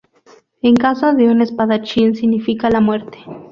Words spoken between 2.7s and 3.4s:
la muerte.